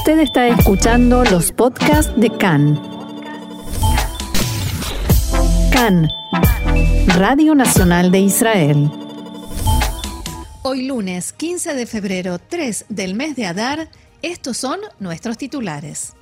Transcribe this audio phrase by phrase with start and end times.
[0.00, 2.80] Usted está escuchando los podcasts de CAN.
[5.70, 6.08] CAN,
[7.18, 8.90] Radio Nacional de Israel.
[10.62, 13.90] Hoy lunes 15 de febrero, 3 del mes de Adar,
[14.22, 16.14] estos son nuestros titulares.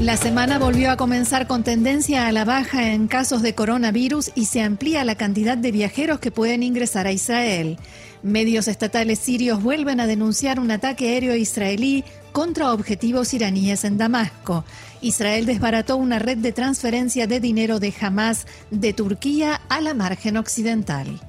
[0.00, 4.44] La semana volvió a comenzar con tendencia a la baja en casos de coronavirus y
[4.44, 7.78] se amplía la cantidad de viajeros que pueden ingresar a Israel.
[8.22, 14.66] Medios estatales sirios vuelven a denunciar un ataque aéreo israelí contra objetivos iraníes en Damasco.
[15.00, 20.36] Israel desbarató una red de transferencia de dinero de Hamas de Turquía a la margen
[20.36, 21.20] occidental.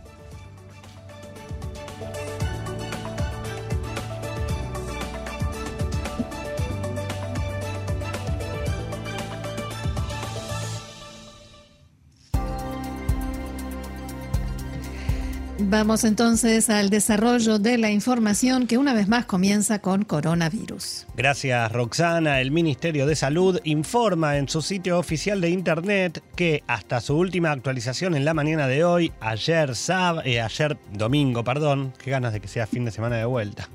[15.60, 21.08] Vamos entonces al desarrollo de la información que una vez más comienza con coronavirus.
[21.16, 22.42] Gracias Roxana.
[22.42, 27.52] El Ministerio de Salud informa en su sitio oficial de internet que hasta su última
[27.52, 29.74] actualización en la mañana de hoy, ayer,
[30.26, 33.68] eh, ayer domingo, perdón, qué ganas de que sea fin de semana de vuelta,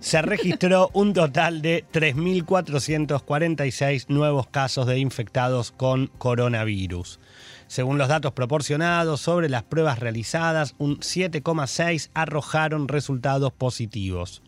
[0.00, 7.20] se registró un total de 3.446 nuevos casos de infectados con coronavirus.
[7.68, 14.42] Según los datos proporcionados sobre las pruebas realizadas, un 7,6 arrojaron resultados positivos.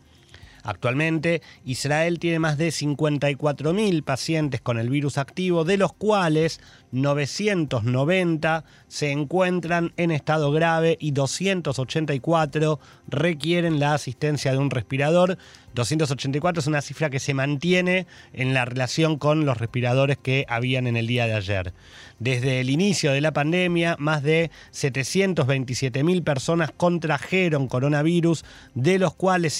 [0.63, 6.59] Actualmente, Israel tiene más de 54.000 pacientes con el virus activo, de los cuales
[6.91, 15.37] 990 se encuentran en estado grave y 284 requieren la asistencia de un respirador.
[15.73, 20.85] 284 es una cifra que se mantiene en la relación con los respiradores que habían
[20.85, 21.73] en el día de ayer.
[22.19, 28.43] Desde el inicio de la pandemia, más de 727.000 personas contrajeron coronavirus,
[28.75, 29.53] de los cuales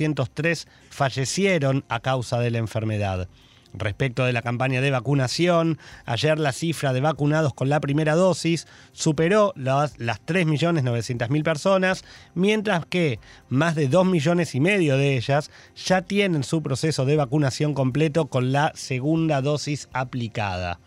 [0.00, 3.28] 5.403 fallecieron a causa de la enfermedad.
[3.72, 8.66] Respecto de la campaña de vacunación, ayer la cifra de vacunados con la primera dosis
[8.90, 15.52] superó las, las 3.900.000 personas, mientras que más de 2 millones y medio de ellas
[15.76, 20.80] ya tienen su proceso de vacunación completo con la segunda dosis aplicada.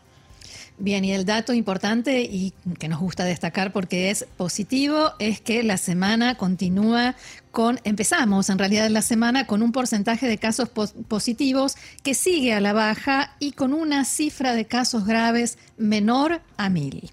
[0.80, 5.62] Bien, y el dato importante y que nos gusta destacar porque es positivo es que
[5.62, 7.16] la semana continúa
[7.52, 12.60] con, empezamos en realidad la semana con un porcentaje de casos positivos que sigue a
[12.60, 17.12] la baja y con una cifra de casos graves menor a mil.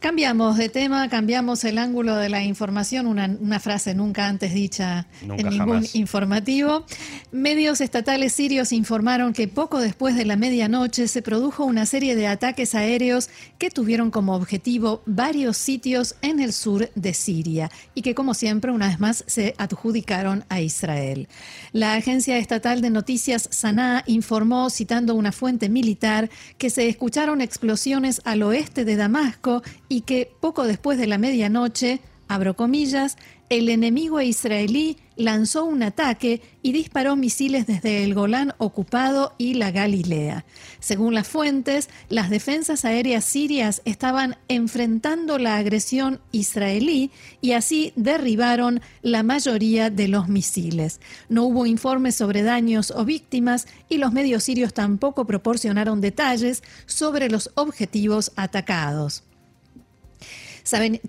[0.00, 5.48] Cambiamos de tema, cambiamos el ángulo de la información, una, frase nunca antes dicha en
[5.48, 6.84] ningún informativo.
[7.32, 12.28] Medios estatales sirios informaron que poco después de la medianoche se produjo una serie de
[12.28, 18.14] ataques aéreos que tuvieron como objetivo varios sitios en el sur de Siria y que
[18.14, 21.26] como siempre una vez más se adjudicaron a Israel.
[21.72, 28.22] La agencia estatal de noticias Sanaa informó, citando una fuente militar, que se escucharon explosiones
[28.24, 33.16] al oeste de Damasco y que poco después de la medianoche, abro comillas,
[33.48, 39.70] el enemigo israelí lanzó un ataque y disparó misiles desde el Golán ocupado y la
[39.70, 40.44] Galilea.
[40.80, 47.10] Según las fuentes, las defensas aéreas sirias estaban enfrentando la agresión israelí
[47.40, 51.00] y así derribaron la mayoría de los misiles.
[51.30, 57.30] No hubo informes sobre daños o víctimas y los medios sirios tampoco proporcionaron detalles sobre
[57.30, 59.24] los objetivos atacados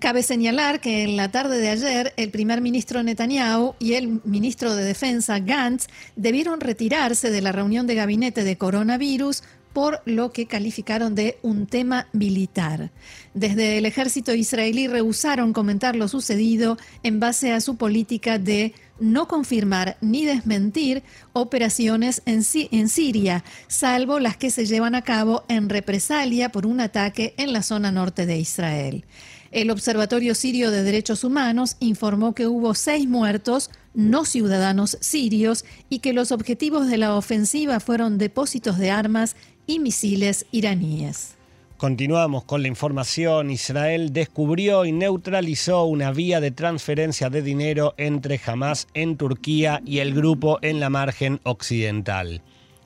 [0.00, 4.74] cabe señalar que en la tarde de ayer el primer ministro Netanyahu y el ministro
[4.74, 10.46] de Defensa Gantz debieron retirarse de la reunión de gabinete de coronavirus por lo que
[10.46, 12.90] calificaron de un tema militar.
[13.34, 19.28] Desde el ejército israelí rehusaron comentar lo sucedido en base a su política de no
[19.28, 25.68] confirmar ni desmentir operaciones en, en, Siria, salvo las que se llevan a cabo en
[25.68, 29.04] represalia por un ataque en la zona norte de Israel.
[29.52, 35.98] El Observatorio Sirio de Derechos Humanos informó que hubo seis muertos no ciudadanos sirios y
[35.98, 39.34] que los objetivos de la ofensiva fueron depósitos de armas
[39.66, 41.34] y misiles iraníes.
[41.78, 43.50] Continuamos con la información.
[43.50, 49.98] Israel descubrió y neutralizó una vía de transferencia de dinero entre Hamas en Turquía y
[49.98, 52.42] el grupo en la margen occidental.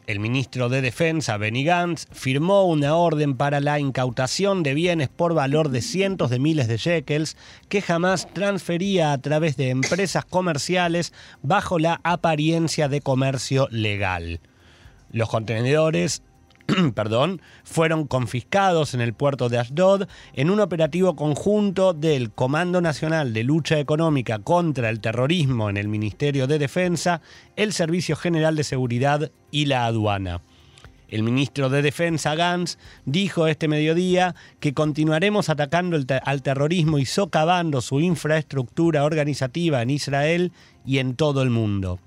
[0.06, 5.32] El ministro de Defensa, Benny Gantz, firmó una orden para la incautación de bienes por
[5.32, 7.38] valor de cientos de miles de shekels
[7.70, 14.40] que jamás transfería a través de empresas comerciales bajo la apariencia de comercio legal.
[15.10, 16.22] Los contenedores
[16.94, 23.32] perdón, fueron confiscados en el puerto de Ashdod en un operativo conjunto del Comando Nacional
[23.32, 27.20] de Lucha Económica contra el Terrorismo en el Ministerio de Defensa,
[27.56, 30.40] el Servicio General de Seguridad y la Aduana.
[31.08, 37.82] El ministro de Defensa, Gantz, dijo este mediodía que continuaremos atacando al terrorismo y socavando
[37.82, 40.52] su infraestructura organizativa en Israel
[40.84, 42.00] y en todo el mundo.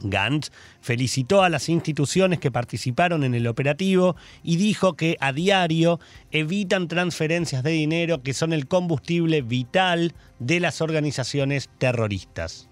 [0.00, 0.50] Gantz
[0.80, 6.00] felicitó a las instituciones que participaron en el operativo y dijo que a diario
[6.30, 12.68] evitan transferencias de dinero que son el combustible vital de las organizaciones terroristas.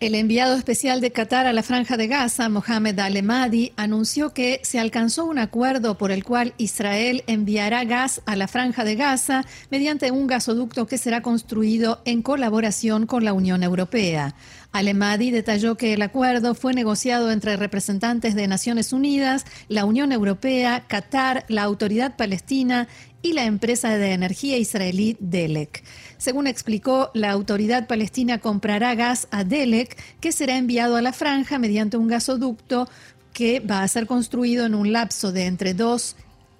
[0.00, 4.78] El enviado especial de Qatar a la Franja de Gaza, Mohamed Al-Emadi, anunció que se
[4.78, 10.12] alcanzó un acuerdo por el cual Israel enviará gas a la Franja de Gaza mediante
[10.12, 14.36] un gasoducto que será construido en colaboración con la Unión Europea.
[14.70, 20.84] Alemadi detalló que el acuerdo fue negociado entre representantes de Naciones Unidas, la Unión Europea,
[20.86, 22.86] Qatar, la Autoridad Palestina
[23.22, 25.82] y la empresa de energía israelí Delek.
[26.18, 31.58] Según explicó, la autoridad palestina comprará gas a Delek que será enviado a la franja
[31.58, 32.88] mediante un gasoducto
[33.32, 36.16] que va a ser construido en un lapso de entre dos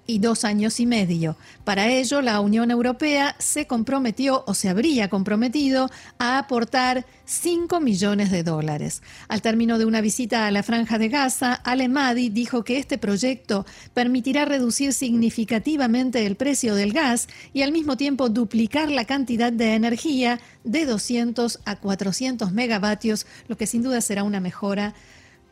[0.09, 1.37] y dos años y medio.
[1.63, 8.31] Para ello, la Unión Europea se comprometió o se habría comprometido a aportar 5 millones
[8.31, 9.03] de dólares.
[9.27, 13.67] Al término de una visita a la franja de Gaza, Alemadi dijo que este proyecto
[13.93, 19.75] permitirá reducir significativamente el precio del gas y al mismo tiempo duplicar la cantidad de
[19.75, 24.95] energía de 200 a 400 megavatios, lo que sin duda será una mejora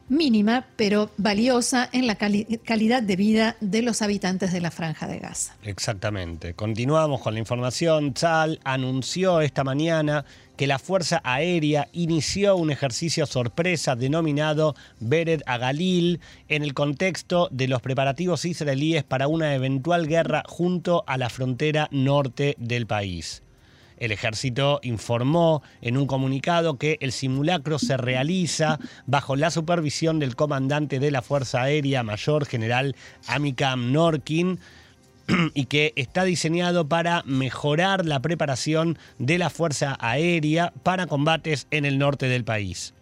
[0.09, 5.19] mínima, pero valiosa en la calidad de vida de los habitantes de la franja de
[5.19, 5.56] Gaza.
[5.63, 6.54] Exactamente.
[6.54, 8.13] Continuamos con la información.
[8.13, 10.25] Tzal anunció esta mañana
[10.56, 16.19] que la Fuerza Aérea inició un ejercicio sorpresa denominado Bered Agalil
[16.50, 21.88] en el contexto de los preparativos israelíes para una eventual guerra junto a la frontera
[21.92, 23.44] norte del país.
[23.98, 30.36] El ejército informó en un comunicado que el simulacro se realiza bajo la supervisión del
[30.36, 32.96] comandante de la Fuerza Aérea Mayor General
[33.28, 34.60] Amikam Norkin
[35.54, 41.86] y que está diseñado para mejorar la preparación de la Fuerza Aérea para combates en
[41.86, 42.94] el norte del país.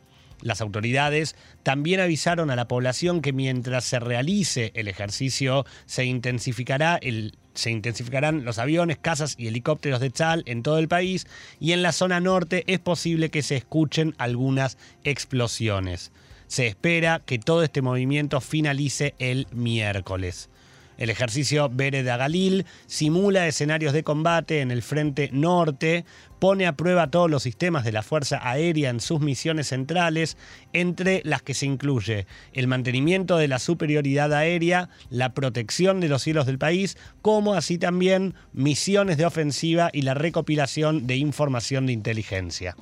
[0.41, 6.98] Las autoridades también avisaron a la población que mientras se realice el ejercicio se intensificará
[7.01, 11.25] el se intensificarán los aviones, casas y helicópteros de Chal en todo el país
[11.59, 16.11] y en la zona norte es posible que se escuchen algunas explosiones.
[16.47, 20.49] Se espera que todo este movimiento finalice el miércoles.
[20.97, 26.06] El ejercicio Bere de Galil simula escenarios de combate en el frente norte,
[26.39, 30.38] pone a prueba todos los sistemas de la Fuerza Aérea en sus misiones centrales,
[30.74, 36.21] entre las que se incluye el mantenimiento de la superioridad aérea, la protección de los
[36.21, 41.94] cielos del país, como así también misiones de ofensiva y la recopilación de información de
[41.94, 42.75] inteligencia.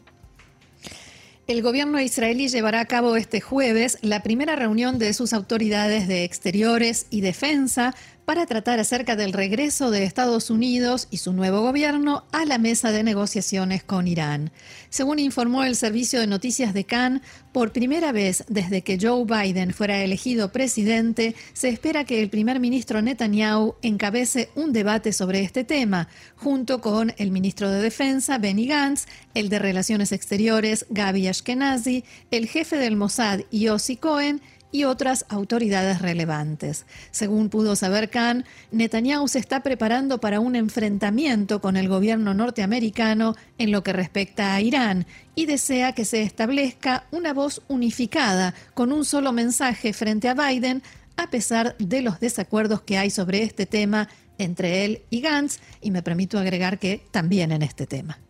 [1.45, 6.24] El gobierno israelí llevará a cabo este jueves la primera reunión de sus autoridades de
[6.24, 7.94] exteriores y defensa
[8.25, 12.91] para tratar acerca del regreso de Estados Unidos y su nuevo gobierno a la mesa
[12.91, 14.51] de negociaciones con Irán.
[14.89, 17.21] Según informó el servicio de noticias de Cannes,
[17.51, 22.59] por primera vez desde que Joe Biden fuera elegido presidente, se espera que el primer
[22.59, 28.67] ministro Netanyahu encabece un debate sobre este tema, junto con el ministro de Defensa Benny
[28.67, 34.42] Gantz, el de Relaciones Exteriores Gaby Ashkenazi, el jefe del Mossad Yossi Cohen
[34.73, 36.85] y otras autoridades relevantes.
[37.11, 43.35] Según pudo saber Khan, Netanyahu se está preparando para un enfrentamiento con el gobierno norteamericano
[43.59, 48.92] en lo que respecta a Irán y desea que se establezca una voz unificada con
[48.92, 50.81] un solo mensaje frente a Biden
[51.18, 55.92] a pesar de los desacuerdos que hay sobre este tema entre él y Gantz, y
[55.92, 58.22] me permito agregar que también en este tema.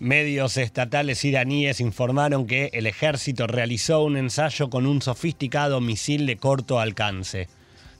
[0.00, 6.36] Medios estatales iraníes informaron que el ejército realizó un ensayo con un sofisticado misil de
[6.36, 7.48] corto alcance.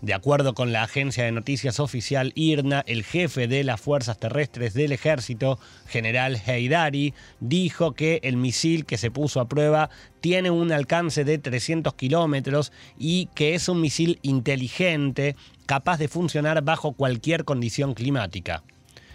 [0.00, 4.74] De acuerdo con la agencia de noticias oficial IRNA, el jefe de las fuerzas terrestres
[4.74, 9.90] del ejército, general Heydari, dijo que el misil que se puso a prueba
[10.20, 15.34] tiene un alcance de 300 kilómetros y que es un misil inteligente
[15.66, 18.62] capaz de funcionar bajo cualquier condición climática.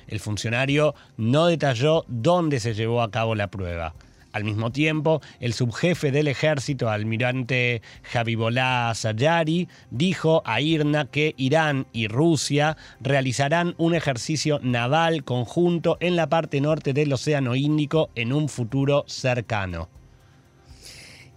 [0.08, 3.94] El funcionario no detalló dónde se llevó a cabo la prueba.
[4.34, 11.86] Al mismo tiempo, el subjefe del ejército, almirante Javibolá Sayari, dijo a IRNA que Irán
[11.94, 18.34] y Rusia realizarán un ejercicio naval conjunto en la parte norte del Océano Índico en
[18.34, 19.88] un futuro cercano.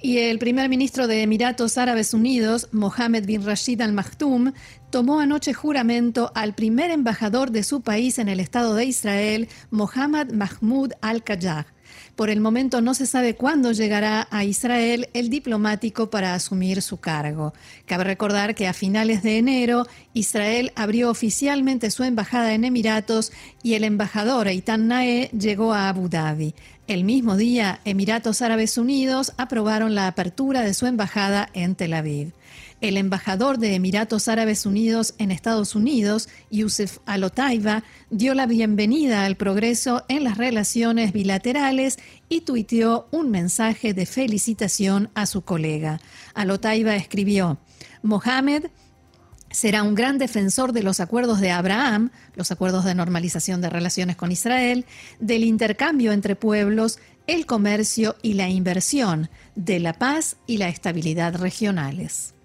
[0.06, 4.52] Y el primer ministro de Emiratos Árabes Unidos, Mohammed bin Rashid Al Maktoum,
[4.90, 10.30] tomó anoche juramento al primer embajador de su país en el Estado de Israel, Mohammad
[10.30, 11.66] Mahmoud Al-Kajjah.
[12.14, 16.98] Por el momento no se sabe cuándo llegará a Israel el diplomático para asumir su
[16.98, 17.54] cargo.
[17.84, 23.74] Cabe recordar que a finales de enero Israel abrió oficialmente su embajada en Emiratos y
[23.74, 26.54] el embajador Eitan Nae llegó a Abu Dhabi.
[26.86, 32.32] El mismo día, Emiratos Árabes Unidos aprobaron la apertura de su embajada en Tel Aviv.
[32.82, 39.36] El embajador de Emiratos Árabes Unidos en Estados Unidos, Yusuf Alotaiba, dio la bienvenida al
[39.36, 46.00] progreso en las relaciones bilaterales y tuiteó un mensaje de felicitación a su colega.
[46.34, 47.58] Alotaiba escribió,
[48.02, 48.66] Mohamed
[49.50, 54.16] será un gran defensor de los acuerdos de Abraham, los acuerdos de normalización de relaciones
[54.16, 54.84] con Israel,
[55.18, 61.36] del intercambio entre pueblos, el comercio y la inversión, de la paz y la estabilidad
[61.36, 62.35] regionales.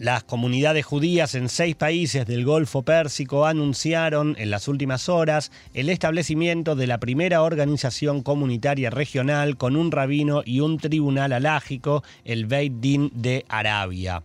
[0.00, 5.90] Las comunidades judías en seis países del Golfo Pérsico anunciaron en las últimas horas el
[5.90, 12.46] establecimiento de la primera organización comunitaria regional con un rabino y un tribunal alágico, el
[12.46, 14.22] Beit Din de Arabia.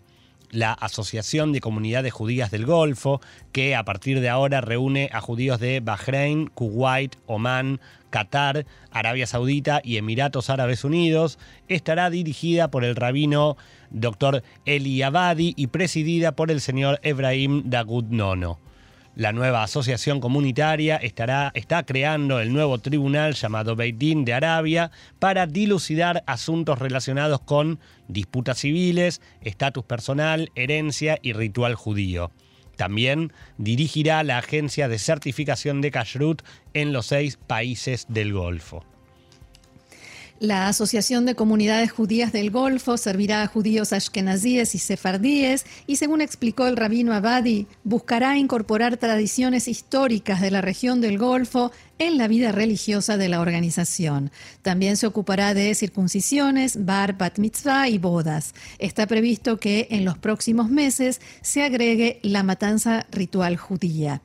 [0.49, 3.19] La Asociación de Comunidades Judías del Golfo,
[3.51, 7.81] que a partir de ahora reúne a judíos de Bahrein, Kuwait, Omán,
[8.15, 13.57] Qatar, Arabia Saudita y Emiratos Árabes Unidos, estará dirigida por el rabino
[13.89, 14.41] Dr.
[14.63, 18.57] Eli Abadi y presidida por el señor Ebrahim Dagud Nono.
[19.17, 24.91] La nueva asociación comunitaria estará, está creando el nuevo tribunal llamado Beit Din de Arabia
[25.19, 32.31] para dilucidar asuntos relacionados con disputas civiles, estatus personal, herencia y ritual judío.
[32.75, 36.41] También dirigirá la agencia de certificación de Kashrut
[36.73, 38.83] en los seis países del Golfo.
[40.41, 46.19] La Asociación de Comunidades Judías del Golfo servirá a judíos ashkenazíes y sefardíes y, según
[46.19, 52.27] explicó el rabino Abadi, buscará incorporar tradiciones históricas de la región del Golfo en la
[52.27, 54.29] vida religiosa de la organización.
[54.61, 58.53] También se ocupará de circuncisiones, bar, bat mitzvah y bodas.
[58.77, 64.21] Está previsto que en los próximos meses se agregue la matanza ritual judía.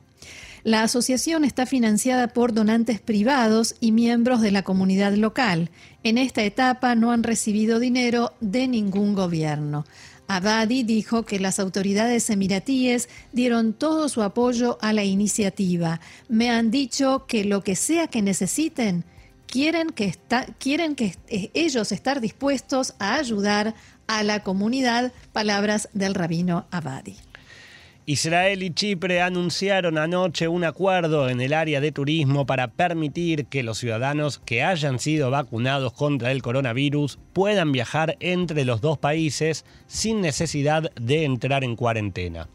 [0.63, 5.71] La asociación está financiada por donantes privados y miembros de la comunidad local.
[6.03, 9.85] En esta etapa no han recibido dinero de ningún gobierno.
[10.27, 15.99] Abadi dijo que las autoridades emiratíes dieron todo su apoyo a la iniciativa.
[16.29, 19.03] Me han dicho que lo que sea que necesiten,
[19.47, 20.15] quieren que,
[20.59, 23.73] que ellos estar dispuestos a ayudar
[24.07, 25.11] a la comunidad.
[25.33, 27.17] Palabras del rabino Abadi.
[28.11, 33.63] Israel y Chipre anunciaron anoche un acuerdo en el área de turismo para permitir que
[33.63, 39.63] los ciudadanos que hayan sido vacunados contra el coronavirus puedan viajar entre los dos países
[39.87, 42.49] sin necesidad de entrar en cuarentena.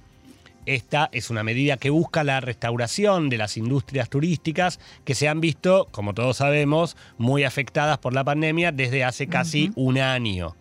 [0.66, 5.40] Esta es una medida que busca la restauración de las industrias turísticas que se han
[5.40, 10.54] visto, como todos sabemos, muy afectadas por la pandemia desde hace casi un año.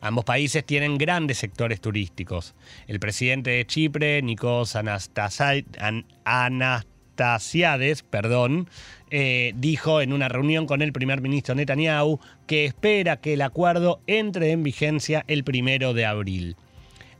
[0.00, 2.54] Ambos países tienen grandes sectores turísticos.
[2.86, 4.76] El presidente de Chipre, Nikos
[6.24, 8.68] Anastasiades, perdón,
[9.10, 14.00] eh, dijo en una reunión con el primer ministro Netanyahu que espera que el acuerdo
[14.06, 16.56] entre en vigencia el primero de abril.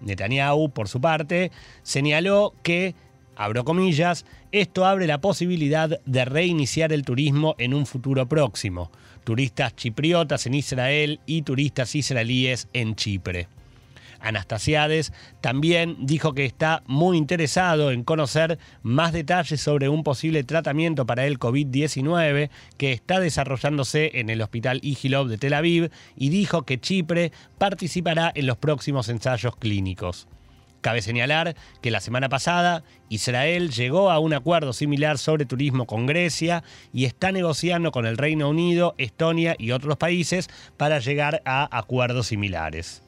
[0.01, 1.51] Netanyahu, por su parte,
[1.83, 2.95] señaló que
[3.37, 8.91] abro comillas, esto abre la posibilidad de reiniciar el turismo en un futuro próximo,
[9.27, 13.49] turistas chipriotas en Israel y turistas israelíes en Chipre.
[14.21, 21.07] Anastasiades también dijo que está muy interesado en conocer más detalles sobre un posible tratamiento
[21.07, 26.63] para el COVID-19 que está desarrollándose en el Hospital Igilov de Tel Aviv y dijo
[26.63, 30.29] que Chipre participará en los próximos ensayos clínicos.
[30.87, 36.07] Cabe señalar que la semana pasada Israel llegó a un acuerdo similar sobre turismo con
[36.07, 36.63] Grecia
[36.93, 42.29] y está negociando con el Reino Unido, Estonia y otros países para llegar a acuerdos
[42.29, 43.03] similares.